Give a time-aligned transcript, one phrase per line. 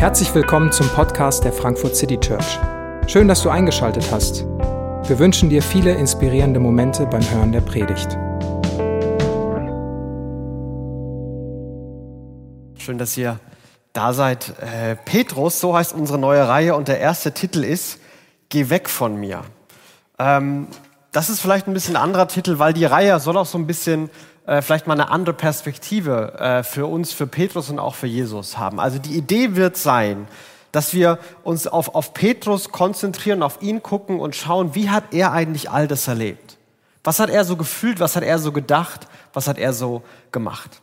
[0.00, 2.58] Herzlich willkommen zum Podcast der Frankfurt City Church.
[3.06, 4.46] Schön, dass du eingeschaltet hast.
[5.06, 8.08] Wir wünschen dir viele inspirierende Momente beim Hören der Predigt.
[12.78, 13.38] Schön, dass ihr
[13.92, 14.54] da seid.
[14.60, 17.98] Äh, Petrus, so heißt unsere neue Reihe und der erste Titel ist
[18.48, 19.42] Geh weg von mir.
[20.18, 20.68] Ähm,
[21.12, 24.08] das ist vielleicht ein bisschen anderer Titel, weil die Reihe soll auch so ein bisschen
[24.46, 28.58] äh, vielleicht mal eine andere Perspektive äh, für uns, für Petrus und auch für Jesus
[28.58, 28.80] haben.
[28.80, 30.28] Also die Idee wird sein,
[30.72, 35.32] dass wir uns auf, auf Petrus konzentrieren, auf ihn gucken und schauen, wie hat er
[35.32, 36.56] eigentlich all das erlebt?
[37.02, 37.98] Was hat er so gefühlt?
[38.00, 39.08] Was hat er so gedacht?
[39.32, 40.80] Was hat er so gemacht?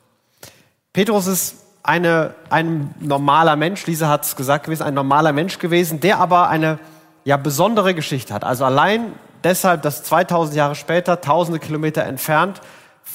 [0.94, 6.00] Petrus ist eine, ein normaler Mensch, Lisa hat es gesagt gewesen, ein normaler Mensch gewesen,
[6.00, 6.80] der aber eine
[7.24, 8.44] ja, besondere Geschichte hat.
[8.44, 9.14] Also allein
[9.44, 12.62] deshalb, dass 2000 Jahre später, tausende Kilometer entfernt,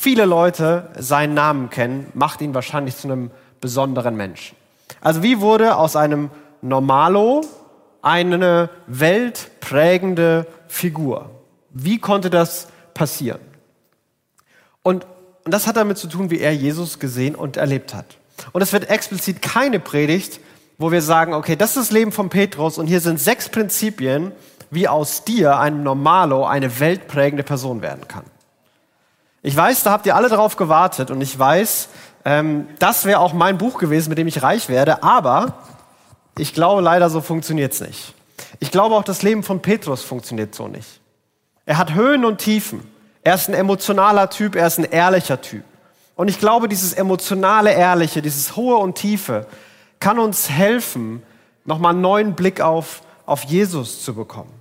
[0.03, 4.57] viele Leute seinen Namen kennen, macht ihn wahrscheinlich zu einem besonderen Menschen.
[5.01, 7.43] Also wie wurde aus einem Normalo
[8.01, 11.31] eine weltprägende Figur?
[11.71, 13.41] Wie konnte das passieren?
[14.83, 15.07] Und,
[15.45, 18.07] und das hat damit zu tun, wie er Jesus gesehen und erlebt hat.
[18.53, 20.41] Und es wird explizit keine Predigt,
[20.79, 24.33] wo wir sagen, okay, das ist das Leben von Petrus und hier sind sechs Prinzipien,
[24.71, 28.25] wie aus dir, einem Normalo, eine weltprägende Person werden kann.
[29.43, 31.89] Ich weiß, da habt ihr alle drauf gewartet und ich weiß,
[32.25, 35.55] ähm, das wäre auch mein Buch gewesen, mit dem ich reich werde, aber
[36.39, 38.15] ich glaube leider, so funktioniert's nicht.
[38.61, 41.01] Ich glaube auch, das Leben von Petrus funktioniert so nicht.
[41.67, 42.83] Er hat Höhen und Tiefen.
[43.25, 45.65] Er ist ein emotionaler Typ, er ist ein ehrlicher Typ.
[46.15, 49.47] Und ich glaube, dieses emotionale, ehrliche, dieses hohe und tiefe
[49.99, 51.23] kann uns helfen,
[51.65, 54.53] nochmal einen neuen Blick auf, auf Jesus zu bekommen.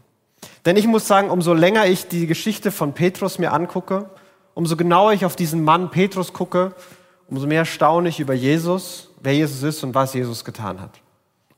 [0.65, 4.09] Denn ich muss sagen, umso länger ich die Geschichte von Petrus mir angucke,
[4.61, 6.75] umso genauer ich auf diesen Mann Petrus gucke,
[7.27, 10.91] umso mehr staune ich über Jesus, wer Jesus ist und was Jesus getan hat.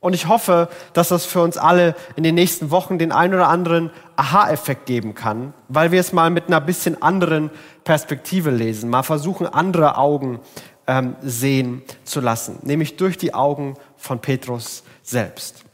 [0.00, 3.48] Und ich hoffe, dass das für uns alle in den nächsten Wochen den ein oder
[3.48, 7.50] anderen Aha-Effekt geben kann, weil wir es mal mit einer bisschen anderen
[7.84, 10.40] Perspektive lesen, mal versuchen, andere Augen
[10.86, 15.66] ähm, sehen zu lassen, nämlich durch die Augen von Petrus selbst.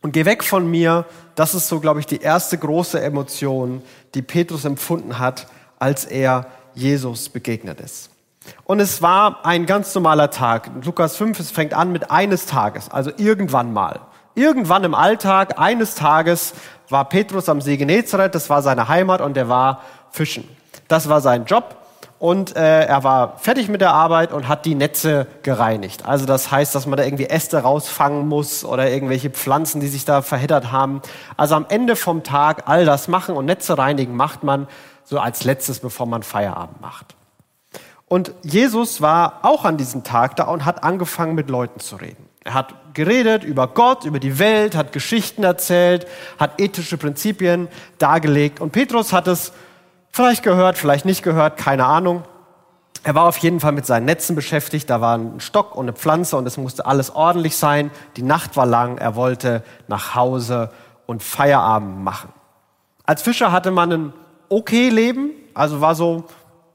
[0.00, 1.04] Und geh weg von mir,
[1.36, 3.80] das ist so, glaube ich, die erste große Emotion,
[4.14, 5.46] die Petrus empfunden hat,
[5.78, 8.10] als er Jesus begegnet ist.
[8.64, 10.70] Und es war ein ganz normaler Tag.
[10.84, 14.00] Lukas 5, es fängt an mit eines Tages, also irgendwann mal.
[14.34, 16.54] Irgendwann im Alltag, eines Tages,
[16.88, 20.48] war Petrus am See Genezareth, das war seine Heimat und er war fischen.
[20.86, 21.76] Das war sein Job
[22.18, 26.06] und äh, er war fertig mit der Arbeit und hat die Netze gereinigt.
[26.06, 30.04] Also das heißt, dass man da irgendwie Äste rausfangen muss oder irgendwelche Pflanzen, die sich
[30.04, 31.02] da verheddert haben.
[31.36, 34.66] Also am Ende vom Tag all das machen und Netze reinigen macht man
[35.08, 37.16] so als letztes, bevor man Feierabend macht.
[38.08, 42.28] Und Jesus war auch an diesem Tag da und hat angefangen mit Leuten zu reden.
[42.44, 46.06] Er hat geredet über Gott, über die Welt, hat Geschichten erzählt,
[46.38, 48.60] hat ethische Prinzipien dargelegt.
[48.60, 49.52] Und Petrus hat es
[50.12, 52.22] vielleicht gehört, vielleicht nicht gehört, keine Ahnung.
[53.02, 54.90] Er war auf jeden Fall mit seinen Netzen beschäftigt.
[54.90, 57.90] Da war ein Stock und eine Pflanze und es musste alles ordentlich sein.
[58.16, 58.98] Die Nacht war lang.
[58.98, 60.70] Er wollte nach Hause
[61.06, 62.30] und Feierabend machen.
[63.04, 64.12] Als Fischer hatte man ein
[64.48, 66.24] okay Leben, also war so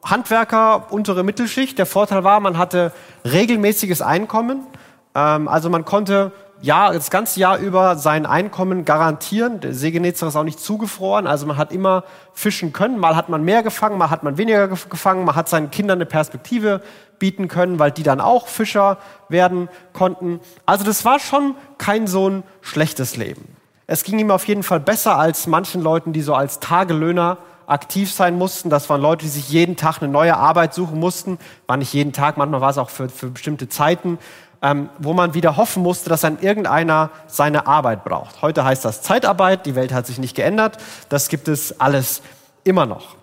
[0.03, 1.77] Handwerker, untere Mittelschicht.
[1.77, 2.91] Der Vorteil war, man hatte
[3.25, 4.67] regelmäßiges Einkommen.
[5.15, 6.31] Ähm, also man konnte
[6.63, 9.59] ja, das ganze Jahr über sein Einkommen garantieren.
[9.59, 11.27] Der See Genezareth ist auch nicht zugefroren.
[11.27, 12.97] Also man hat immer fischen können.
[12.99, 15.25] Mal hat man mehr gefangen, mal hat man weniger gefangen.
[15.25, 16.81] Man hat seinen Kindern eine Perspektive
[17.19, 18.97] bieten können, weil die dann auch Fischer
[19.27, 20.39] werden konnten.
[20.65, 23.57] Also das war schon kein so ein schlechtes Leben.
[23.85, 28.11] Es ging ihm auf jeden Fall besser als manchen Leuten, die so als Tagelöhner aktiv
[28.11, 28.69] sein mussten.
[28.69, 31.39] Das waren Leute, die sich jeden Tag eine neue Arbeit suchen mussten.
[31.67, 34.17] War nicht jeden Tag, manchmal war es auch für, für bestimmte Zeiten,
[34.61, 38.41] ähm, wo man wieder hoffen musste, dass dann irgendeiner seine Arbeit braucht.
[38.41, 39.65] Heute heißt das Zeitarbeit.
[39.65, 40.77] Die Welt hat sich nicht geändert.
[41.09, 42.21] Das gibt es alles
[42.63, 43.15] immer noch.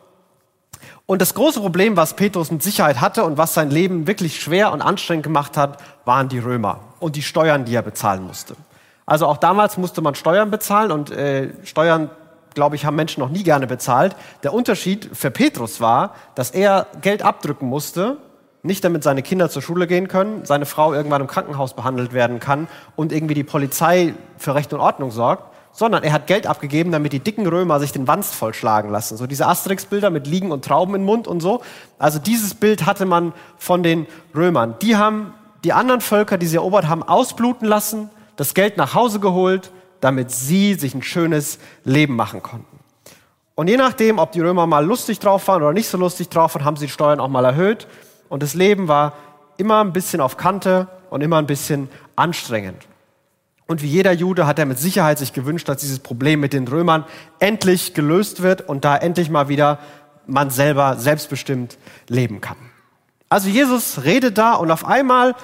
[1.06, 4.72] Und das große Problem, was Petrus mit Sicherheit hatte und was sein Leben wirklich schwer
[4.72, 8.54] und anstrengend gemacht hat, waren die Römer und die Steuern, die er bezahlen musste.
[9.06, 12.10] Also auch damals musste man Steuern bezahlen und äh, Steuern
[12.54, 14.16] glaube ich, haben Menschen noch nie gerne bezahlt.
[14.42, 18.18] Der Unterschied für Petrus war, dass er Geld abdrücken musste,
[18.62, 22.40] nicht damit seine Kinder zur Schule gehen können, seine Frau irgendwann im Krankenhaus behandelt werden
[22.40, 26.92] kann und irgendwie die Polizei für Recht und Ordnung sorgt, sondern er hat Geld abgegeben,
[26.92, 29.16] damit die dicken Römer sich den Wanst vollschlagen lassen.
[29.16, 31.62] So diese Asterix-Bilder mit Liegen und Trauben im Mund und so.
[31.98, 34.74] Also dieses Bild hatte man von den Römern.
[34.82, 35.32] Die haben
[35.64, 39.70] die anderen Völker, die sie erobert haben, ausbluten lassen, das Geld nach Hause geholt
[40.00, 42.78] damit sie sich ein schönes Leben machen konnten.
[43.54, 46.54] Und je nachdem, ob die Römer mal lustig drauf waren oder nicht so lustig drauf
[46.54, 47.86] waren, haben sie die Steuern auch mal erhöht.
[48.28, 49.12] Und das Leben war
[49.58, 52.86] immer ein bisschen auf Kante und immer ein bisschen anstrengend.
[53.66, 56.66] Und wie jeder Jude hat er mit Sicherheit sich gewünscht, dass dieses Problem mit den
[56.66, 57.04] Römern
[57.38, 59.78] endlich gelöst wird und da endlich mal wieder
[60.26, 62.56] man selber selbstbestimmt leben kann.
[63.28, 65.36] Also Jesus redet da und auf einmal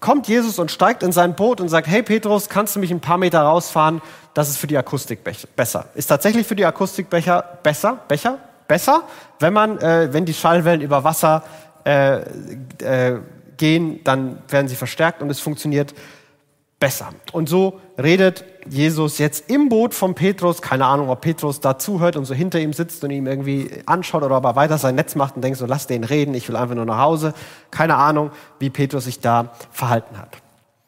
[0.00, 3.00] kommt Jesus und steigt in sein Boot und sagt, hey Petrus, kannst du mich ein
[3.00, 4.02] paar Meter rausfahren?
[4.34, 5.20] Das ist für die Akustik
[5.56, 5.86] besser.
[5.94, 8.38] Ist tatsächlich für die Akustikbecher besser, Becher,
[8.68, 9.04] besser,
[9.38, 11.42] wenn man, äh, wenn die Schallwellen über Wasser
[11.84, 12.20] äh,
[12.82, 13.18] äh,
[13.56, 15.94] gehen, dann werden sie verstärkt und es funktioniert
[16.80, 17.10] besser.
[17.32, 20.62] Und so redet Jesus jetzt im Boot von Petrus.
[20.62, 24.22] Keine Ahnung, ob Petrus da zuhört und so hinter ihm sitzt und ihm irgendwie anschaut
[24.22, 26.56] oder ob er weiter sein Netz macht und denkt so, lass den reden, ich will
[26.56, 27.34] einfach nur nach Hause.
[27.70, 30.30] Keine Ahnung, wie Petrus sich da verhalten hat.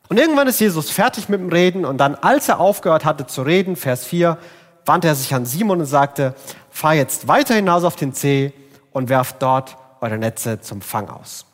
[0.09, 3.43] Und irgendwann ist Jesus fertig mit dem Reden und dann, als er aufgehört hatte zu
[3.43, 4.39] reden, Vers 4,
[4.85, 6.35] wandte er sich an Simon und sagte,
[6.71, 8.53] fahr jetzt weiter hinaus auf den See
[8.93, 11.47] und werft dort eure Netze zum Fang aus.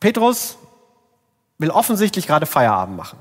[0.00, 0.58] Petrus
[1.58, 3.18] will offensichtlich gerade Feierabend machen.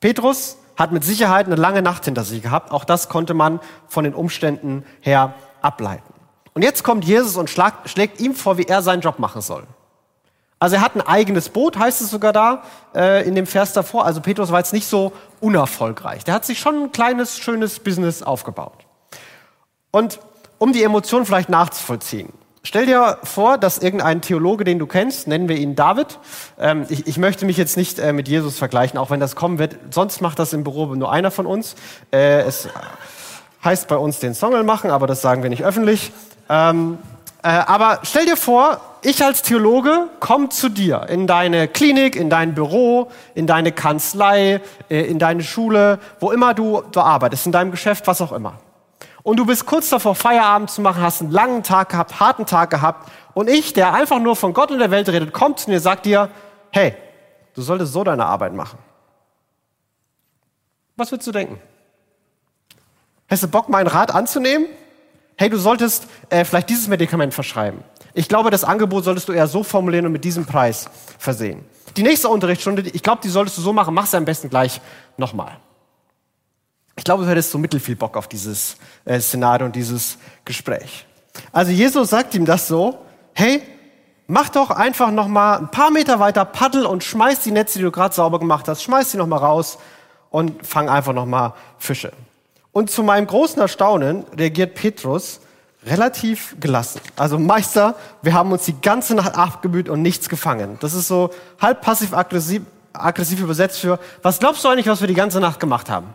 [0.00, 2.72] Petrus hat mit Sicherheit eine lange Nacht hinter sich gehabt.
[2.72, 6.12] Auch das konnte man von den Umständen her ableiten.
[6.54, 9.64] Und jetzt kommt Jesus und schlägt, schlägt ihm vor, wie er seinen Job machen soll.
[10.58, 12.62] Also er hat ein eigenes Boot, heißt es sogar da
[12.94, 14.04] äh, in dem Vers davor.
[14.04, 16.24] Also Petrus war jetzt nicht so unerfolgreich.
[16.24, 18.86] Der hat sich schon ein kleines, schönes Business aufgebaut.
[19.90, 20.20] Und
[20.58, 22.32] um die Emotionen vielleicht nachzuvollziehen,
[22.64, 26.20] Stell dir vor, dass irgendein Theologe, den du kennst, nennen wir ihn David,
[26.60, 29.58] ähm, ich, ich, möchte mich jetzt nicht äh, mit Jesus vergleichen, auch wenn das kommen
[29.58, 31.74] wird, sonst macht das im Büro nur einer von uns.
[32.12, 32.68] Äh, es
[33.64, 36.12] heißt bei uns den Songel machen, aber das sagen wir nicht öffentlich.
[36.48, 36.98] Ähm,
[37.42, 42.30] äh, aber stell dir vor, ich als Theologe komme zu dir in deine Klinik, in
[42.30, 47.50] dein Büro, in deine Kanzlei, äh, in deine Schule, wo immer du, du arbeitest, in
[47.50, 48.60] deinem Geschäft, was auch immer
[49.22, 52.70] und du bist kurz davor, Feierabend zu machen, hast einen langen Tag gehabt, harten Tag
[52.70, 55.76] gehabt und ich, der einfach nur von Gott und der Welt redet, kommt zu mir
[55.76, 56.30] und sagt dir,
[56.70, 56.94] hey,
[57.54, 58.78] du solltest so deine Arbeit machen.
[60.96, 61.60] Was würdest du denken?
[63.28, 64.66] Hast du Bock, meinen Rat anzunehmen?
[65.36, 67.82] Hey, du solltest äh, vielleicht dieses Medikament verschreiben.
[68.14, 71.64] Ich glaube, das Angebot solltest du eher so formulieren und mit diesem Preis versehen.
[71.96, 74.80] Die nächste Unterrichtsstunde, ich glaube, die solltest du so machen, mach sie am besten gleich
[75.16, 75.56] nochmal.
[76.96, 81.06] Ich glaube, du hättest so mittelfiel Bock auf dieses äh, Szenario und dieses Gespräch.
[81.52, 82.98] Also Jesus sagt ihm das so,
[83.34, 83.62] hey,
[84.26, 87.84] mach doch einfach noch mal ein paar Meter weiter Paddel und schmeiß die Netze, die
[87.84, 89.78] du gerade sauber gemacht hast, schmeiß die noch mal raus
[90.30, 92.12] und fang einfach noch mal Fische.
[92.72, 95.40] Und zu meinem großen Erstaunen reagiert Petrus
[95.84, 97.00] relativ gelassen.
[97.16, 100.78] Also Meister, wir haben uns die ganze Nacht abgemüht und nichts gefangen.
[100.80, 101.30] Das ist so
[101.60, 102.62] halb passiv-aggressiv
[102.92, 106.14] aggressiv übersetzt für, was glaubst du eigentlich, was wir die ganze Nacht gemacht haben?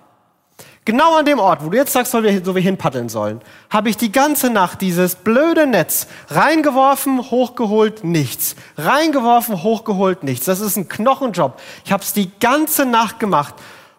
[0.88, 4.10] Genau an dem Ort, wo du jetzt sagst, wo wir hinpaddeln sollen, habe ich die
[4.10, 8.56] ganze Nacht dieses blöde Netz reingeworfen, hochgeholt, nichts.
[8.78, 10.46] Reingeworfen, hochgeholt, nichts.
[10.46, 11.60] Das ist ein Knochenjob.
[11.84, 13.54] Ich habe es die ganze Nacht gemacht.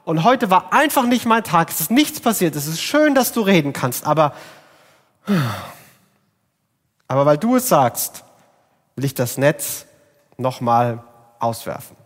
[0.06, 1.68] Und heute war einfach nicht mein Tag.
[1.68, 2.56] Es ist nichts passiert.
[2.56, 4.06] Es ist schön, dass du reden kannst.
[4.06, 4.32] Aber,
[7.06, 8.24] aber weil du es sagst,
[8.96, 9.84] will ich das Netz
[10.38, 11.04] nochmal
[11.38, 11.98] auswerfen.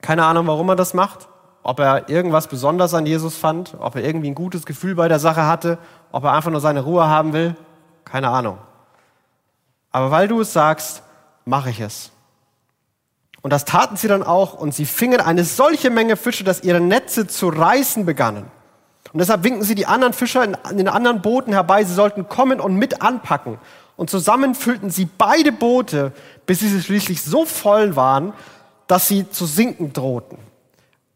[0.00, 1.28] Keine Ahnung, warum er das macht
[1.62, 5.18] ob er irgendwas besonders an Jesus fand, ob er irgendwie ein gutes Gefühl bei der
[5.18, 5.78] Sache hatte,
[6.10, 7.56] ob er einfach nur seine Ruhe haben will,
[8.04, 8.58] keine Ahnung.
[9.90, 11.02] Aber weil du es sagst,
[11.44, 12.10] mache ich es.
[13.42, 16.80] Und das taten sie dann auch und sie fingen eine solche Menge Fische, dass ihre
[16.80, 18.50] Netze zu reißen begannen.
[19.12, 22.60] Und deshalb winken sie die anderen Fischer in den anderen Booten herbei, sie sollten kommen
[22.60, 23.58] und mit anpacken.
[23.96, 26.12] Und zusammen füllten sie beide Boote,
[26.46, 28.32] bis sie schließlich so voll waren,
[28.86, 30.38] dass sie zu sinken drohten.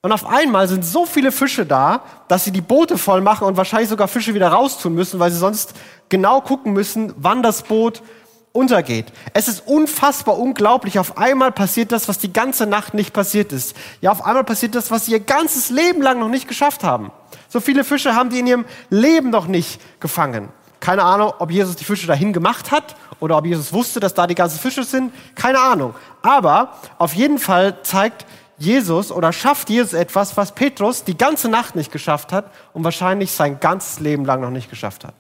[0.07, 3.57] Und auf einmal sind so viele Fische da, dass sie die Boote voll machen und
[3.57, 5.75] wahrscheinlich sogar Fische wieder raustun müssen, weil sie sonst
[6.09, 8.05] genau gucken müssen, wann das Boot
[8.53, 9.07] untergeht.
[9.33, 11.01] Es ist unfassbar unglaublich.
[11.01, 13.75] Auf einmal passiert das, was die ganze Nacht nicht passiert ist.
[14.01, 17.11] Ja, auf einmal passiert das, was sie ihr ganzes Leben lang noch nicht geschafft haben.
[17.49, 20.51] So viele Fische haben die in ihrem Leben noch nicht gefangen.
[20.79, 24.29] Keine Ahnung, ob Jesus die Fische dahin gemacht hat oder ob Jesus wusste, dass da
[24.29, 25.13] die ganzen Fische sind.
[25.35, 25.97] Keine Ahnung.
[26.23, 28.25] Aber auf jeden Fall zeigt
[28.59, 33.33] Jesus oder schafft Jesus etwas, was Petrus die ganze Nacht nicht geschafft hat und wahrscheinlich
[33.33, 35.15] sein ganzes Leben lang noch nicht geschafft hat.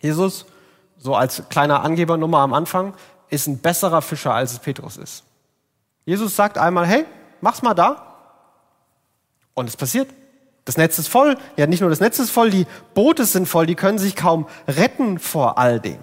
[0.00, 0.46] Jesus,
[0.96, 2.94] so als kleiner Angebernummer am Anfang,
[3.28, 5.24] ist ein besserer Fischer, als es Petrus ist.
[6.04, 7.04] Jesus sagt einmal, hey,
[7.40, 8.14] mach's mal da.
[9.54, 10.08] Und es passiert.
[10.64, 11.36] Das Netz ist voll.
[11.56, 14.48] Ja, nicht nur das Netz ist voll, die Boote sind voll, die können sich kaum
[14.66, 15.98] retten vor all dem.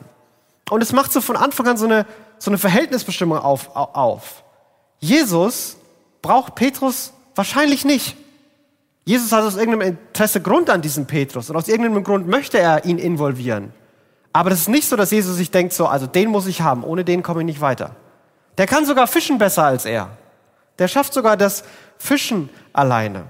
[0.70, 2.06] Und es macht so von Anfang an so eine,
[2.38, 4.43] so eine Verhältnisbestimmung auf, auf.
[5.04, 5.76] Jesus
[6.22, 8.16] braucht Petrus wahrscheinlich nicht.
[9.04, 12.86] Jesus hat aus irgendeinem Interesse Grund an diesem Petrus und aus irgendeinem Grund möchte er
[12.86, 13.74] ihn involvieren.
[14.32, 16.86] Aber das ist nicht so, dass Jesus sich denkt, so, also den muss ich haben,
[16.86, 17.98] ohne den komme ich nicht weiter.
[18.58, 20.10] Der kann sogar fischen besser als er.
[20.80, 21.66] Der schafft sogar das
[21.98, 23.26] Fischen alleine.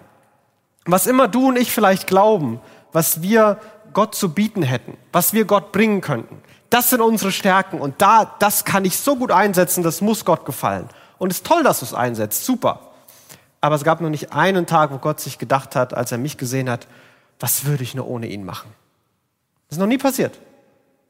[0.86, 2.62] Was immer du und ich vielleicht glauben,
[2.92, 3.58] was wir
[3.94, 6.40] Gott zu bieten hätten, was wir Gott bringen könnten,
[6.70, 10.46] das sind unsere Stärken und da, das kann ich so gut einsetzen, das muss Gott
[10.46, 10.88] gefallen.
[11.24, 12.92] Und es ist toll, dass du es einsetzt, super.
[13.62, 16.38] Aber es gab noch nicht einen Tag, wo Gott sich gedacht hat, als er mich
[16.38, 16.86] gesehen hat,
[17.40, 18.70] was würde ich nur ohne ihn machen?
[19.70, 20.38] Das ist noch nie passiert.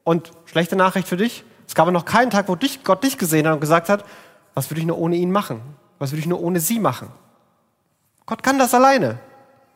[0.04, 3.48] Und schlechte Nachricht für dich, es gab noch keinen Tag, wo dich, Gott dich gesehen
[3.48, 4.04] hat und gesagt hat,
[4.54, 5.60] was würde ich nur ohne ihn machen?
[5.98, 7.08] Was würde ich nur ohne sie machen?
[8.24, 9.18] Gott kann das alleine.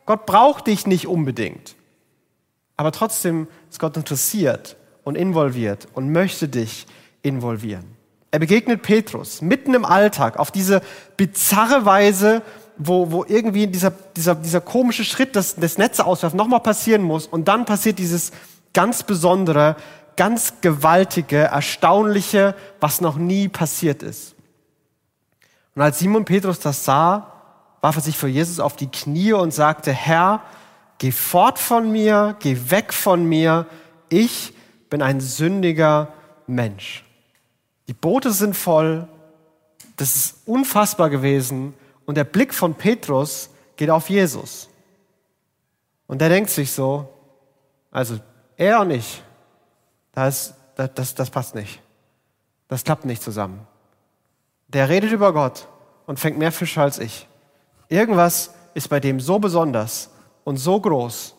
[0.05, 1.75] Gott braucht dich nicht unbedingt.
[2.77, 6.87] Aber trotzdem ist Gott interessiert und involviert und möchte dich
[7.23, 7.98] involvieren.
[8.31, 10.81] Er begegnet Petrus mitten im Alltag auf diese
[11.17, 12.41] bizarre Weise,
[12.77, 17.27] wo, wo irgendwie dieser, dieser, dieser komische Schritt des, des Netze auswerfen nochmal passieren muss.
[17.27, 18.31] Und dann passiert dieses
[18.73, 19.75] ganz besondere,
[20.15, 24.35] ganz gewaltige, erstaunliche, was noch nie passiert ist.
[25.75, 27.33] Und als Simon Petrus das sah,
[27.81, 30.43] warf er sich vor Jesus auf die Knie und sagte, Herr,
[30.97, 33.65] geh fort von mir, geh weg von mir,
[34.09, 34.53] ich
[34.89, 36.09] bin ein sündiger
[36.47, 37.05] Mensch.
[37.89, 39.07] Die Boote sind voll,
[39.97, 41.73] das ist unfassbar gewesen
[42.05, 44.69] und der Blick von Petrus geht auf Jesus.
[46.05, 47.09] Und der denkt sich so,
[47.89, 48.19] also
[48.57, 49.23] er und ich,
[50.11, 51.81] das, das, das, das passt nicht.
[52.67, 53.65] Das klappt nicht zusammen.
[54.67, 55.67] Der redet über Gott
[56.05, 57.27] und fängt mehr Fische als ich.
[57.87, 60.11] Irgendwas ist bei dem so besonders
[60.43, 61.33] und so groß.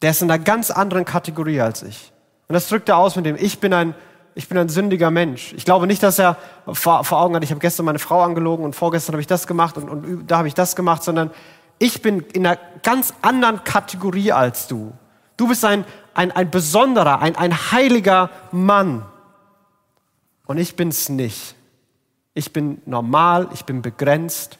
[0.00, 2.12] Der ist in einer ganz anderen Kategorie als ich.
[2.46, 3.96] Und das drückt er aus mit dem, ich bin ein,
[4.34, 5.52] ich bin ein sündiger Mensch.
[5.54, 6.36] Ich glaube nicht, dass er
[6.72, 9.46] vor, vor Augen hat, ich habe gestern meine Frau angelogen und vorgestern habe ich das
[9.46, 11.30] gemacht und, und da habe ich das gemacht, sondern
[11.78, 14.92] ich bin in einer ganz anderen Kategorie als du.
[15.36, 15.84] Du bist ein,
[16.14, 19.04] ein, ein besonderer, ein, ein heiliger Mann.
[20.46, 21.56] Und ich bin's nicht.
[22.34, 24.58] Ich bin normal, ich bin begrenzt,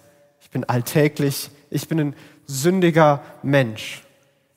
[0.53, 2.15] bin alltäglich, ich bin ein
[2.47, 4.05] sündiger Mensch.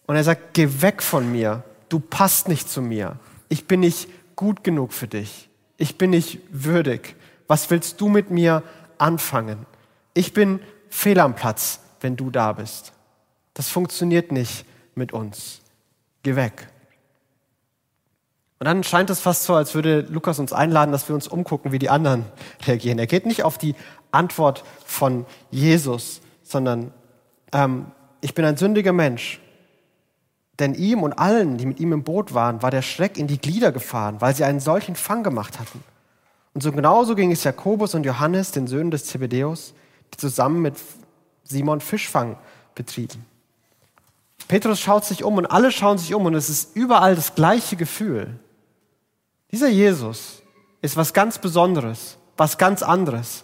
[0.05, 3.15] Und er sagt, geh weg von mir, du passt nicht zu mir,
[3.50, 7.15] ich bin nicht gut genug für dich, ich bin nicht würdig.
[7.48, 8.63] Was willst du mit mir
[8.98, 9.65] anfangen?
[10.13, 12.94] Ich bin fehl am Platz, wenn du da bist.
[13.54, 14.65] Das funktioniert nicht
[14.96, 15.62] mit uns.
[16.24, 16.68] Geh weg.
[18.60, 21.72] Und dann scheint es fast so, als würde Lukas uns einladen, dass wir uns umgucken,
[21.72, 22.25] wie die anderen
[22.65, 23.00] reagieren.
[23.00, 23.75] Er geht nicht auf die
[24.12, 26.94] Antwort von Jesus, sondern
[27.51, 29.42] ähm, ich bin ein sündiger Mensch.
[30.59, 33.39] Denn ihm und allen, die mit ihm im Boot waren, war der Schreck in die
[33.39, 35.83] Glieder gefahren, weil sie einen solchen Fang gemacht hatten.
[36.53, 39.74] Und so genauso ging es Jakobus und Johannes, den Söhnen des Zebedäus,
[40.13, 40.75] die zusammen mit
[41.43, 42.38] Simon Fischfang
[42.74, 43.25] betrieben.
[44.47, 47.75] Petrus schaut sich um und alle schauen sich um und es ist überall das gleiche
[47.75, 48.39] Gefühl.
[49.51, 50.41] Dieser Jesus
[50.81, 53.43] ist was ganz Besonderes, was ganz anderes.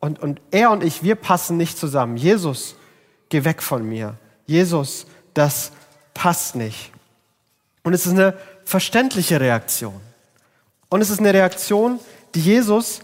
[0.00, 2.16] Und, und er und ich, wir passen nicht zusammen.
[2.16, 2.76] Jesus,
[3.28, 4.16] geh weg von mir.
[4.46, 5.72] Jesus, das
[6.18, 6.90] passt nicht.
[7.84, 10.00] Und es ist eine verständliche Reaktion.
[10.88, 12.00] Und es ist eine Reaktion,
[12.34, 13.00] die Jesus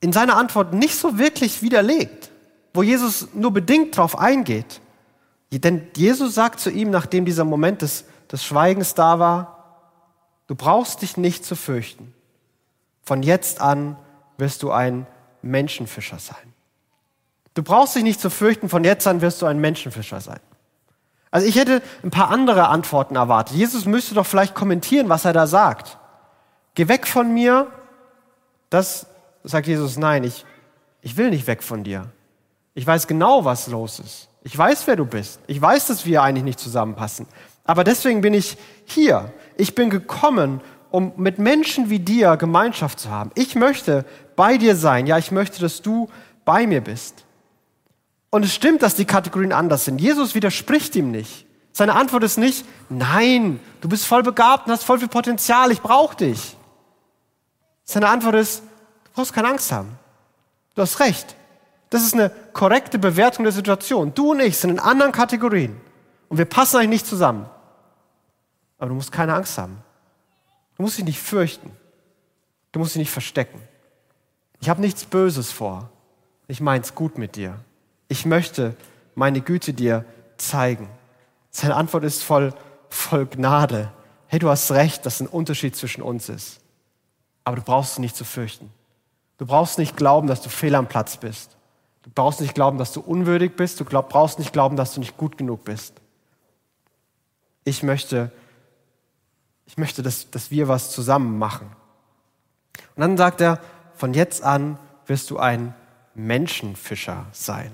[0.00, 2.30] in seiner Antwort nicht so wirklich widerlegt,
[2.74, 4.80] wo Jesus nur bedingt darauf eingeht.
[5.52, 9.92] Denn Jesus sagt zu ihm, nachdem dieser Moment des, des Schweigens da war,
[10.48, 12.12] du brauchst dich nicht zu fürchten.
[13.04, 13.96] Von jetzt an
[14.38, 15.06] wirst du ein
[15.40, 16.52] Menschenfischer sein.
[17.54, 20.40] Du brauchst dich nicht zu fürchten, von jetzt an wirst du ein Menschenfischer sein.
[21.30, 23.56] Also ich hätte ein paar andere Antworten erwartet.
[23.56, 25.98] Jesus müsste doch vielleicht kommentieren, was er da sagt.
[26.74, 27.66] Geh weg von mir.
[28.70, 29.06] Das
[29.44, 30.44] sagt Jesus, nein, ich,
[31.02, 32.06] ich will nicht weg von dir.
[32.74, 34.28] Ich weiß genau, was los ist.
[34.42, 35.40] Ich weiß, wer du bist.
[35.46, 37.26] Ich weiß, dass wir eigentlich nicht zusammenpassen.
[37.64, 38.56] Aber deswegen bin ich
[38.86, 39.32] hier.
[39.56, 43.30] Ich bin gekommen, um mit Menschen wie dir Gemeinschaft zu haben.
[43.34, 44.04] Ich möchte
[44.36, 45.06] bei dir sein.
[45.06, 46.08] Ja, ich möchte, dass du
[46.44, 47.24] bei mir bist.
[48.30, 50.00] Und es stimmt, dass die Kategorien anders sind.
[50.00, 51.46] Jesus widerspricht ihm nicht.
[51.72, 55.80] Seine Antwort ist nicht, nein, du bist voll begabt und hast voll viel Potenzial, ich
[55.80, 56.56] brauche dich.
[57.84, 58.62] Seine Antwort ist,
[59.04, 59.98] du brauchst keine Angst haben.
[60.74, 61.36] Du hast recht.
[61.90, 64.12] Das ist eine korrekte Bewertung der Situation.
[64.12, 65.80] Du und ich sind in anderen Kategorien
[66.28, 67.46] und wir passen eigentlich nicht zusammen.
[68.78, 69.78] Aber du musst keine Angst haben.
[70.76, 71.70] Du musst dich nicht fürchten.
[72.72, 73.60] Du musst dich nicht verstecken.
[74.60, 75.90] Ich habe nichts Böses vor.
[76.46, 77.58] Ich meins gut mit dir.
[78.08, 78.74] Ich möchte
[79.14, 80.04] meine Güte dir
[80.38, 80.88] zeigen.
[81.50, 82.54] Seine Antwort ist voll,
[82.88, 83.92] voll Gnade.
[84.26, 86.60] Hey, du hast recht, dass ein Unterschied zwischen uns ist.
[87.44, 88.70] Aber du brauchst nicht zu fürchten.
[89.38, 91.56] Du brauchst nicht glauben, dass du fehl am Platz bist.
[92.02, 93.80] Du brauchst nicht glauben, dass du unwürdig bist.
[93.80, 95.94] Du glaub, brauchst nicht glauben, dass du nicht gut genug bist.
[97.64, 98.32] Ich möchte
[99.68, 101.70] ich möchte, dass, dass wir was zusammen machen.
[102.96, 103.60] Und dann sagt er,
[103.94, 105.74] von jetzt an wirst du ein
[106.14, 107.70] Menschenfischer sein.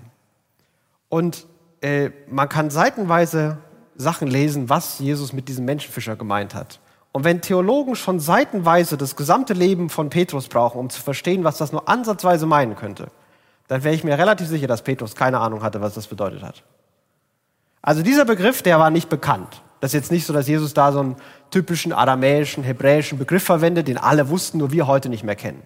[1.14, 1.46] Und
[1.80, 3.58] äh, man kann seitenweise
[3.94, 6.80] Sachen lesen, was Jesus mit diesem Menschenfischer gemeint hat.
[7.12, 11.56] Und wenn Theologen schon seitenweise das gesamte Leben von Petrus brauchen, um zu verstehen, was
[11.56, 13.12] das nur ansatzweise meinen könnte,
[13.68, 16.64] dann wäre ich mir relativ sicher, dass Petrus keine Ahnung hatte, was das bedeutet hat.
[17.80, 19.62] Also dieser Begriff, der war nicht bekannt.
[19.80, 21.16] Das ist jetzt nicht so, dass Jesus da so einen
[21.52, 25.62] typischen aramäischen, hebräischen Begriff verwendet, den alle wussten, nur wir heute nicht mehr kennen.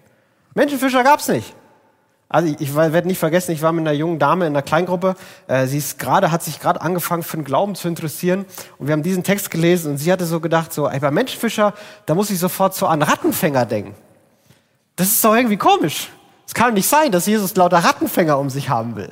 [0.53, 1.55] Menschenfischer gab's nicht.
[2.29, 5.15] Also ich, ich werde nicht vergessen, ich war mit einer jungen Dame in einer Kleingruppe.
[5.47, 8.45] Äh, sie ist gerade, hat sich gerade angefangen für den Glauben zu interessieren
[8.77, 11.73] und wir haben diesen Text gelesen und sie hatte so gedacht, so, ey, bei Menschenfischer,
[12.05, 13.95] da muss ich sofort so an Rattenfänger denken.
[14.95, 16.09] Das ist doch irgendwie komisch.
[16.45, 19.11] Es kann nicht sein, dass Jesus lauter Rattenfänger um sich haben will.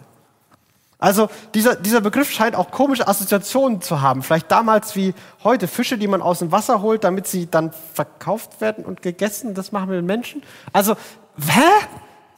[1.00, 4.24] Also dieser, dieser Begriff scheint auch komische Assoziationen zu haben.
[4.24, 8.62] Vielleicht damals wie heute Fische, die man aus dem Wasser holt, damit sie dann verkauft
[8.62, 9.54] werden und gegessen.
[9.54, 10.42] Das machen wir mit Menschen.
[10.74, 10.96] Also,
[11.48, 11.62] hä?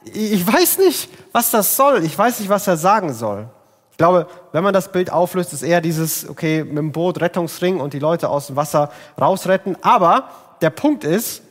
[0.04, 2.04] Ich weiß nicht, was das soll.
[2.04, 3.48] Ich weiß nicht, was er sagen soll.
[3.90, 7.80] Ich glaube, wenn man das Bild auflöst, ist eher dieses, okay, mit dem Boot Rettungsring
[7.80, 8.90] und die Leute aus dem Wasser
[9.20, 9.76] rausretten.
[9.82, 10.30] Aber
[10.62, 11.42] der Punkt ist,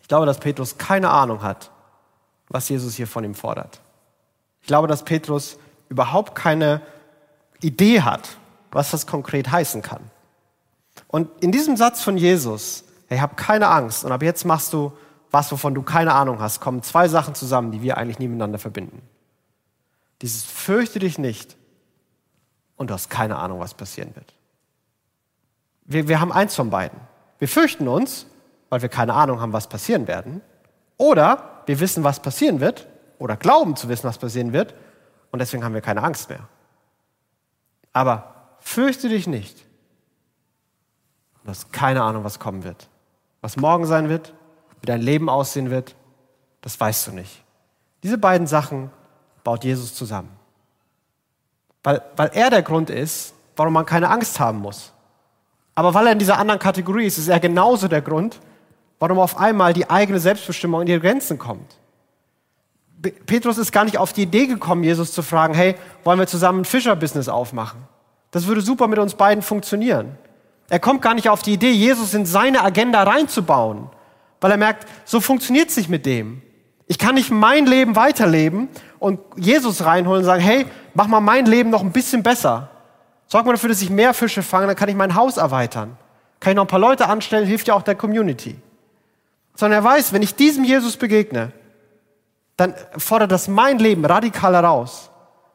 [0.00, 1.70] ich glaube, dass Petrus keine Ahnung hat,
[2.48, 3.80] was Jesus hier von ihm fordert.
[4.62, 6.80] Ich glaube, dass Petrus überhaupt keine
[7.60, 8.28] Idee hat,
[8.72, 10.10] was das konkret heißen kann.
[11.08, 14.92] Und in diesem Satz von Jesus, hey, hab keine Angst und ab jetzt machst du
[15.30, 18.58] was, wovon du keine Ahnung hast, kommen zwei Sachen zusammen, die wir eigentlich nie miteinander
[18.58, 19.02] verbinden.
[20.22, 21.56] Dieses fürchte dich nicht
[22.76, 24.34] und du hast keine Ahnung, was passieren wird.
[25.84, 26.98] Wir, wir haben eins von beiden.
[27.38, 28.26] Wir fürchten uns,
[28.68, 30.40] weil wir keine Ahnung haben, was passieren werden.
[30.96, 32.86] Oder wir wissen, was passieren wird
[33.18, 34.74] oder glauben zu wissen, was passieren wird
[35.30, 36.48] und deswegen haben wir keine Angst mehr.
[37.92, 39.64] Aber fürchte dich nicht.
[41.44, 42.88] Du hast keine Ahnung, was kommen wird.
[43.40, 44.34] Was morgen sein wird,
[44.80, 45.94] wie dein Leben aussehen wird,
[46.62, 47.42] das weißt du nicht.
[48.02, 48.90] Diese beiden Sachen
[49.44, 50.30] baut Jesus zusammen.
[51.82, 54.92] Weil, weil er der Grund ist, warum man keine Angst haben muss.
[55.74, 58.40] Aber weil er in dieser anderen Kategorie ist, ist er genauso der Grund,
[58.98, 61.76] warum auf einmal die eigene Selbstbestimmung in ihre Grenzen kommt.
[63.24, 66.62] Petrus ist gar nicht auf die Idee gekommen, Jesus zu fragen, hey, wollen wir zusammen
[66.62, 67.80] ein Fischerbusiness aufmachen?
[68.30, 70.18] Das würde super mit uns beiden funktionieren.
[70.68, 73.88] Er kommt gar nicht auf die Idee, Jesus in seine Agenda reinzubauen
[74.40, 76.42] weil er merkt, so funktioniert es nicht mit dem.
[76.86, 81.46] Ich kann nicht mein Leben weiterleben und Jesus reinholen und sagen, hey, mach mal mein
[81.46, 82.68] Leben noch ein bisschen besser.
[83.26, 85.96] Sorg mal dafür, dass ich mehr Fische fange, dann kann ich mein Haus erweitern.
[86.40, 88.56] Kann ich noch ein paar Leute anstellen, hilft ja auch der Community.
[89.54, 91.52] Sondern er weiß, wenn ich diesem Jesus begegne,
[92.56, 95.10] dann fordert das mein Leben radikal heraus.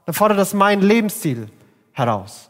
[0.06, 1.50] Dann fordert das mein Lebensstil
[1.92, 2.50] heraus.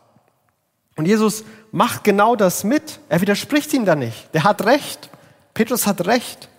[0.96, 3.00] Und Jesus macht genau das mit.
[3.10, 4.34] Er widerspricht ihm da nicht.
[4.34, 5.10] Der hat recht.
[5.56, 6.50] Petrus hat recht.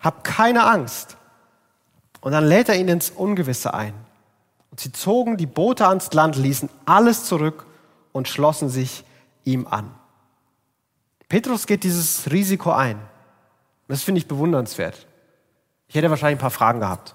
[0.00, 1.18] Hab keine Angst.
[2.22, 3.92] Und dann lädt er ihn ins Ungewisse ein.
[4.70, 7.66] Und sie zogen die Boote ans Land, ließen alles zurück
[8.12, 9.04] und schlossen sich
[9.44, 9.90] ihm an.
[11.28, 12.98] Petrus geht dieses Risiko ein.
[13.88, 15.06] Das finde ich bewundernswert.
[15.88, 17.14] Ich hätte wahrscheinlich ein paar Fragen gehabt.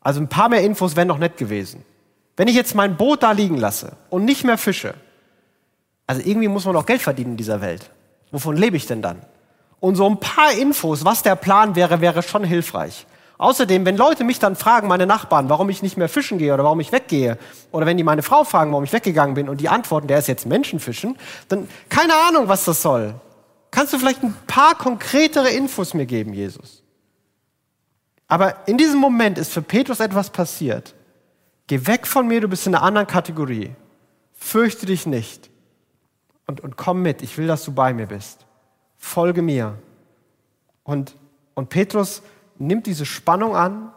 [0.00, 1.84] Also ein paar mehr Infos wären noch nett gewesen.
[2.36, 4.94] Wenn ich jetzt mein Boot da liegen lasse und nicht mehr fische,
[6.06, 7.90] also irgendwie muss man doch Geld verdienen in dieser Welt.
[8.30, 9.20] Wovon lebe ich denn dann?
[9.80, 13.06] Und so ein paar Infos, was der Plan wäre, wäre schon hilfreich.
[13.38, 16.62] Außerdem, wenn Leute mich dann fragen, meine Nachbarn, warum ich nicht mehr fischen gehe oder
[16.62, 17.38] warum ich weggehe,
[17.72, 20.28] oder wenn die meine Frau fragen, warum ich weggegangen bin und die antworten, der ist
[20.28, 21.16] jetzt Menschenfischen,
[21.48, 23.14] dann keine Ahnung, was das soll.
[23.70, 26.82] Kannst du vielleicht ein paar konkretere Infos mir geben, Jesus?
[28.28, 30.94] Aber in diesem Moment ist für Petrus etwas passiert.
[31.66, 33.70] Geh weg von mir, du bist in einer anderen Kategorie.
[34.34, 35.48] Fürchte dich nicht.
[36.46, 38.44] Und, und komm mit, ich will, dass du bei mir bist
[39.00, 39.74] folge mir.
[40.84, 41.16] Und,
[41.54, 42.22] und Petrus
[42.58, 43.90] nimmt diese Spannung an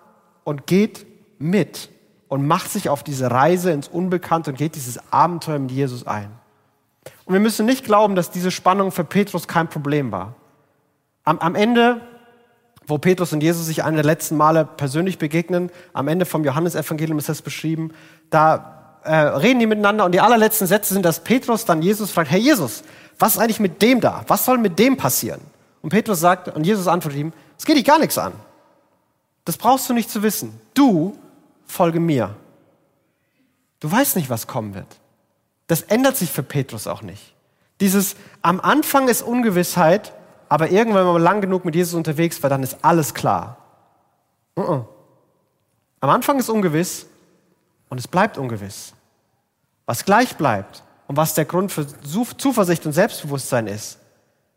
[0.43, 1.05] und geht
[1.37, 1.89] mit
[2.29, 6.31] und macht sich auf diese Reise ins Unbekannte und geht dieses Abenteuer mit Jesus ein.
[7.25, 10.35] Und wir müssen nicht glauben, dass diese Spannung für Petrus kein Problem war.
[11.25, 12.01] Am, am Ende,
[12.87, 17.17] wo Petrus und Jesus sich eine der letzten Male persönlich begegnen, am Ende vom Johannesevangelium
[17.17, 17.91] ist das beschrieben,
[18.29, 22.31] da äh, reden die miteinander und die allerletzten Sätze sind, dass Petrus dann Jesus fragt,
[22.31, 22.83] Herr Jesus,
[23.19, 24.23] was ist eigentlich mit dem da?
[24.27, 25.41] Was soll mit dem passieren?
[25.81, 28.33] Und Petrus sagt, und Jesus antwortet ihm, es geht dich gar nichts an.
[29.45, 30.59] Das brauchst du nicht zu wissen.
[30.73, 31.17] Du
[31.65, 32.35] folge mir.
[33.79, 34.87] Du weißt nicht, was kommen wird.
[35.67, 37.33] Das ändert sich für Petrus auch nicht.
[37.81, 40.13] Dieses am Anfang ist Ungewissheit,
[40.47, 43.57] aber irgendwann, wenn man lang genug mit Jesus unterwegs war, dann ist alles klar.
[44.55, 44.85] Uh -uh.
[45.99, 47.07] Am Anfang ist ungewiss
[47.93, 48.95] und es bleibt ungewiss.
[49.85, 53.99] Was gleich bleibt, und was der Grund für Zuversicht und Selbstbewusstsein ist,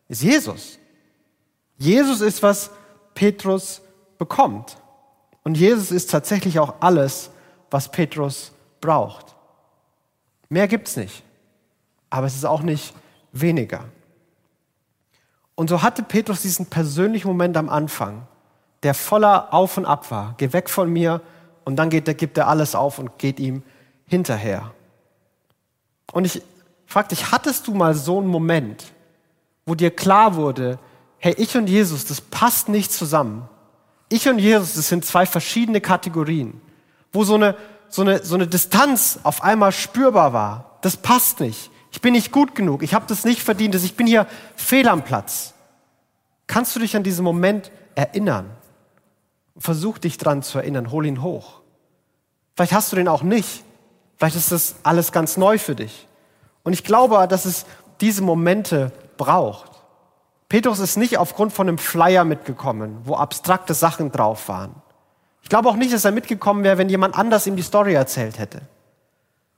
[0.09, 0.79] ist Jesus.
[1.77, 2.71] Jesus ist, was
[3.13, 3.83] Petrus
[4.17, 4.79] bekommt.
[5.43, 7.29] Und Jesus ist tatsächlich auch alles,
[7.71, 9.35] was Petrus braucht.
[10.49, 11.23] Mehr gibt's nicht.
[12.09, 12.95] Aber es ist auch nicht
[13.33, 13.85] weniger.
[15.57, 18.27] Und so hatte Petrus diesen persönlichen Moment am Anfang,
[18.83, 20.37] der voller Auf und Ab war.
[20.39, 21.21] Geh weg von mir.
[21.67, 23.65] Und dann geht, gibt er alles auf und geht ihm
[24.07, 24.73] hinterher.
[26.13, 26.41] Und ich
[26.87, 28.85] frage dich, hattest du mal so einen Moment,
[29.67, 30.79] wo dir klar wurde,
[31.19, 33.49] hey, ich und Jesus, das passt nicht zusammen.
[34.09, 36.61] Ich und Jesus, das sind zwei verschiedene Kategorien,
[37.13, 37.57] wo so eine,
[37.89, 40.79] so eine, so eine Distanz auf einmal spürbar war.
[40.83, 41.73] Das passt nicht.
[41.91, 42.85] Ich bin nicht gut genug.
[42.85, 43.75] Ich habe das nicht verdient.
[43.75, 45.53] Ich bin hier fehl am Platz.
[46.47, 48.53] Kannst du dich an diesen Moment erinnern?
[49.59, 50.91] Versuch dich dran zu erinnern.
[50.91, 51.61] Hol ihn hoch.
[52.55, 53.65] Vielleicht hast du den auch nicht.
[54.17, 56.07] Vielleicht ist das alles ganz neu für dich.
[56.63, 57.67] Und ich glaube, dass es
[58.01, 59.71] diese Momente braucht.
[60.49, 64.75] Petrus ist nicht aufgrund von einem Flyer mitgekommen, wo abstrakte Sachen drauf waren.
[65.43, 68.39] Ich glaube auch nicht, dass er mitgekommen wäre, wenn jemand anders ihm die Story erzählt
[68.39, 68.63] hätte.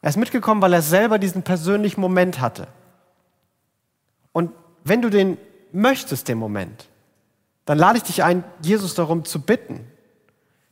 [0.01, 2.69] Er ist mitgekommen, weil er selber diesen persönlichen Moment hatte.
[4.33, 4.53] Und
[4.85, 5.39] wenn du den
[5.73, 6.89] möchtest, den Moment,
[7.69, 9.87] dann lade ich dich ein, Jesus darum zu bitten.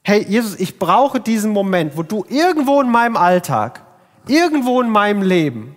[0.02, 3.82] Hey, Jesus, ich brauche diesen Moment, wo du irgendwo in meinem Alltag,
[4.26, 5.76] irgendwo in meinem Leben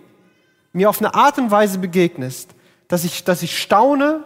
[0.72, 2.48] mir auf eine Art und Weise begegnest,
[2.88, 4.24] dass ich, dass ich staune,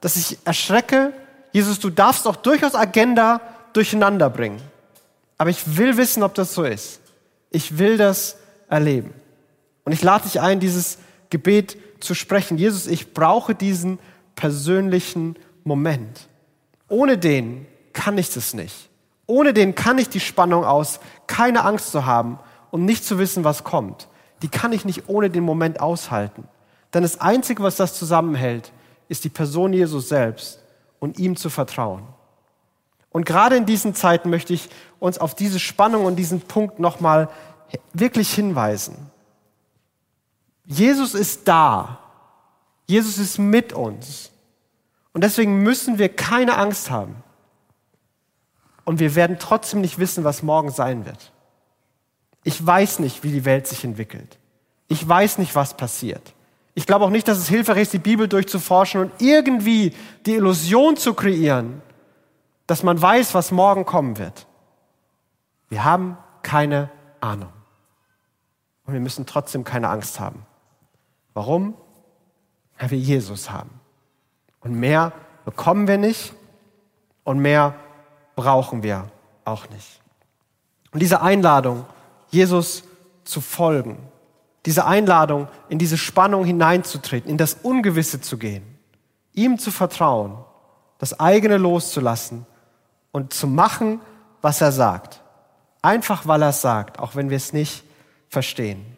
[0.00, 1.12] dass ich erschrecke.
[1.50, 3.40] Jesus, du darfst auch durchaus Agenda
[3.72, 4.60] durcheinander bringen.
[5.38, 7.00] Aber ich will wissen, ob das so ist.
[7.50, 8.36] Ich will das
[8.68, 9.12] erleben.
[9.82, 10.98] Und ich lade dich ein, dieses
[11.30, 12.58] Gebet zu sprechen.
[12.58, 13.98] Jesus, ich brauche diesen
[14.36, 16.27] persönlichen Moment.
[16.88, 18.88] Ohne den kann ich das nicht.
[19.26, 22.38] Ohne den kann ich die Spannung aus, keine Angst zu haben
[22.70, 24.08] und nicht zu wissen, was kommt.
[24.42, 26.48] Die kann ich nicht ohne den Moment aushalten.
[26.94, 28.72] Denn das Einzige, was das zusammenhält,
[29.08, 30.60] ist die Person Jesus selbst
[30.98, 32.02] und ihm zu vertrauen.
[33.10, 37.28] Und gerade in diesen Zeiten möchte ich uns auf diese Spannung und diesen Punkt nochmal
[37.92, 39.10] wirklich hinweisen.
[40.64, 41.98] Jesus ist da.
[42.86, 44.30] Jesus ist mit uns.
[45.12, 47.22] Und deswegen müssen wir keine Angst haben.
[48.84, 51.32] Und wir werden trotzdem nicht wissen, was morgen sein wird.
[52.44, 54.38] Ich weiß nicht, wie die Welt sich entwickelt.
[54.88, 56.34] Ich weiß nicht, was passiert.
[56.74, 59.94] Ich glaube auch nicht, dass es hilfreich ist, die Bibel durchzuforschen und irgendwie
[60.24, 61.82] die Illusion zu kreieren,
[62.66, 64.46] dass man weiß, was morgen kommen wird.
[65.68, 66.90] Wir haben keine
[67.20, 67.52] Ahnung.
[68.86, 70.46] Und wir müssen trotzdem keine Angst haben.
[71.34, 71.74] Warum?
[72.78, 73.77] Weil wir Jesus haben.
[74.60, 75.12] Und mehr
[75.44, 76.34] bekommen wir nicht
[77.24, 77.74] und mehr
[78.36, 79.10] brauchen wir
[79.44, 80.00] auch nicht.
[80.92, 81.84] Und diese Einladung,
[82.30, 82.84] Jesus
[83.24, 83.98] zu folgen,
[84.66, 88.78] diese Einladung, in diese Spannung hineinzutreten, in das Ungewisse zu gehen,
[89.32, 90.38] ihm zu vertrauen,
[90.98, 92.46] das eigene loszulassen
[93.12, 94.00] und zu machen,
[94.42, 95.22] was er sagt.
[95.82, 97.84] Einfach weil er es sagt, auch wenn wir es nicht
[98.28, 98.96] verstehen.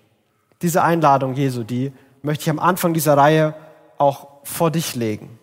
[0.62, 1.92] Diese Einladung Jesu, die
[2.22, 3.54] möchte ich am Anfang dieser Reihe
[3.98, 5.38] auch vor dich legen.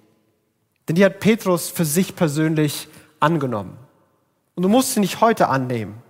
[0.88, 2.88] Denn die hat Petrus für sich persönlich
[3.20, 3.78] angenommen.
[4.56, 6.02] Und du musst sie nicht heute annehmen.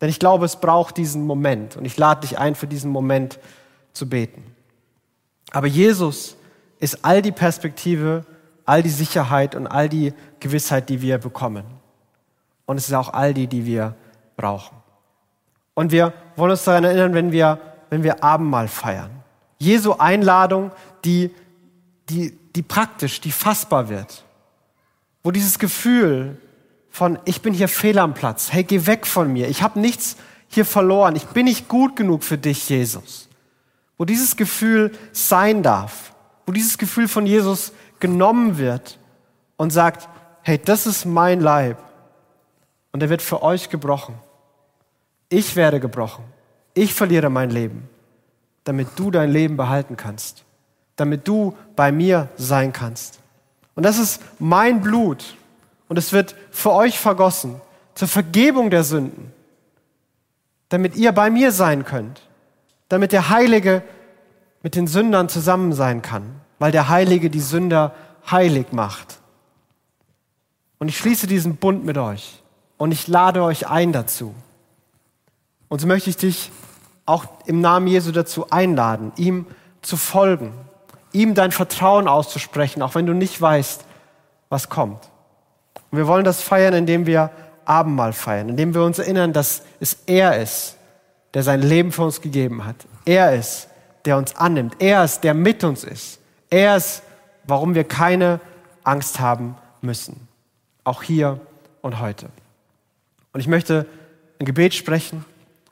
[0.00, 1.76] Denn ich glaube, es braucht diesen Moment.
[1.76, 3.38] Und ich lade dich ein, für diesen Moment
[3.92, 4.44] zu beten.
[5.52, 6.36] Aber Jesus
[6.80, 8.24] ist all die Perspektive,
[8.64, 11.64] all die Sicherheit und all die Gewissheit, die wir bekommen.
[12.66, 13.94] Und es ist auch all die, die wir
[14.36, 14.76] brauchen.
[15.74, 17.58] Und wir wollen uns daran erinnern, wenn wir,
[17.90, 19.10] wenn wir Abendmahl feiern.
[19.58, 20.72] Jesu Einladung,
[21.04, 21.30] die,
[22.08, 24.24] die, die praktisch, die fassbar wird.
[25.22, 26.38] Wo dieses Gefühl,
[26.90, 28.52] von, ich bin hier fehl am Platz.
[28.52, 29.48] Hey, geh weg von mir.
[29.48, 30.16] Ich habe nichts
[30.48, 31.16] hier verloren.
[31.16, 33.28] Ich bin nicht gut genug für dich, Jesus.
[33.96, 36.12] Wo dieses Gefühl sein darf.
[36.44, 38.98] Wo dieses Gefühl von Jesus genommen wird
[39.56, 40.08] und sagt,
[40.42, 41.78] hey, das ist mein Leib.
[42.92, 44.14] Und er wird für euch gebrochen.
[45.30, 46.24] Ich werde gebrochen.
[46.74, 47.88] Ich verliere mein Leben,
[48.64, 50.44] damit du dein Leben behalten kannst.
[50.96, 53.20] Damit du bei mir sein kannst.
[53.74, 55.36] Und das ist mein Blut,
[55.92, 57.60] und es wird für euch vergossen
[57.94, 59.30] zur Vergebung der Sünden,
[60.70, 62.22] damit ihr bei mir sein könnt,
[62.88, 63.82] damit der Heilige
[64.62, 67.94] mit den Sündern zusammen sein kann, weil der Heilige die Sünder
[68.30, 69.18] heilig macht.
[70.78, 72.42] Und ich schließe diesen Bund mit euch
[72.78, 74.34] und ich lade euch ein dazu.
[75.68, 76.50] Und so möchte ich dich
[77.04, 79.44] auch im Namen Jesu dazu einladen, ihm
[79.82, 80.54] zu folgen,
[81.12, 83.84] ihm dein Vertrauen auszusprechen, auch wenn du nicht weißt,
[84.48, 85.08] was kommt.
[85.90, 87.30] Und wir wollen das feiern, indem wir
[87.64, 90.76] Abendmahl feiern, indem wir uns erinnern, dass es er ist,
[91.34, 92.76] der sein Leben für uns gegeben hat.
[93.04, 93.68] Er ist,
[94.04, 94.76] der uns annimmt.
[94.78, 96.18] Er ist, der mit uns ist.
[96.50, 97.02] Er ist,
[97.44, 98.40] warum wir keine
[98.84, 100.28] Angst haben müssen.
[100.84, 101.40] Auch hier
[101.80, 102.28] und heute.
[103.32, 103.86] Und ich möchte
[104.38, 105.24] ein Gebet sprechen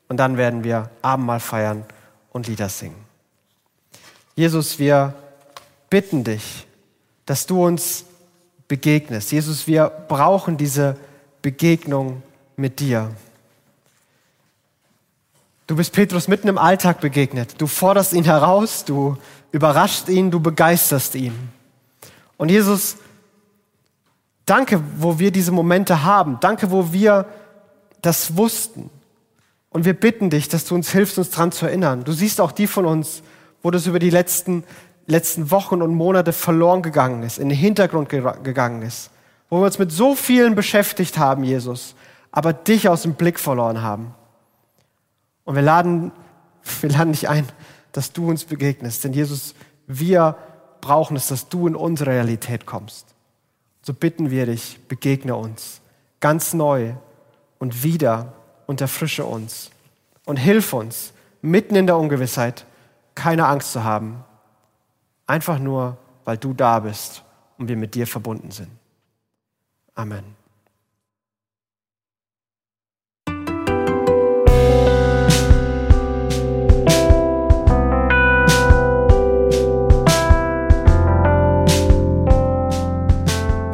[0.09, 1.85] und dann werden wir Abendmahl feiern
[2.31, 2.96] und Lieder singen.
[4.35, 5.14] Jesus, wir
[5.90, 6.66] bitten dich,
[7.26, 8.05] dass du uns
[8.68, 9.33] begegnest.
[9.33, 10.96] Jesus, wir brauchen diese
[11.42, 12.22] Begegnung
[12.57, 13.11] mit dir.
[15.66, 17.61] Du bist Petrus mitten im Alltag begegnet.
[17.61, 19.16] Du forderst ihn heraus, du
[19.53, 21.35] überraschst ihn, du begeisterst ihn.
[22.37, 22.96] Und Jesus,
[24.46, 26.38] danke, wo wir diese Momente haben.
[26.40, 27.26] Danke, wo wir
[28.03, 28.90] das wussten.
[29.68, 32.03] Und wir bitten dich, dass du uns hilfst, uns daran zu erinnern.
[32.05, 33.22] Du siehst auch die von uns,
[33.62, 34.64] wo das über die letzten,
[35.11, 39.11] letzten Wochen und Monate verloren gegangen ist, in den Hintergrund gegangen ist.
[39.49, 41.94] Wo wir uns mit so vielen beschäftigt haben, Jesus,
[42.31, 44.14] aber dich aus dem Blick verloren haben.
[45.44, 46.12] Und wir laden,
[46.81, 47.49] wir laden dich ein,
[47.92, 49.05] dass du uns begegnest.
[49.05, 49.55] Denn Jesus,
[49.87, 50.37] wir
[50.81, 53.07] brauchen es, dass du in unsere Realität kommst.
[53.83, 55.81] So bitten wir dich, begegne uns
[56.20, 56.92] ganz neu
[57.59, 58.35] und wieder
[58.66, 59.70] und erfrische uns
[60.27, 62.66] und hilf uns, mitten in der Ungewissheit
[63.14, 64.23] keine Angst zu haben.
[65.31, 67.23] Einfach nur, weil du da bist
[67.57, 68.66] und wir mit dir verbunden sind.
[69.95, 70.25] Amen.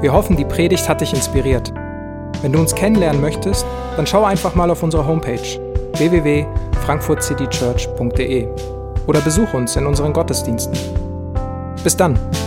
[0.02, 1.72] Wir hoffen, die Predigt hat dich inspiriert.
[2.42, 3.64] Wenn du uns kennenlernen möchtest,
[3.96, 5.40] dann schau einfach mal auf unsere Homepage
[5.94, 8.46] www.frankfurtcitychurch.de
[9.06, 11.05] oder besuch uns in unseren Gottesdiensten.
[11.86, 12.45] Bis dann!